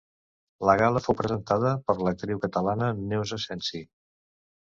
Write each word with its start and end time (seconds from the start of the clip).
La 0.69 0.73
gala 0.81 1.01
fou 1.07 1.15
presentada 1.19 1.73
per 1.89 1.95
l'actriu 1.99 2.41
catalana 2.47 2.89
Neus 3.03 3.35
Asensi. 3.39 3.85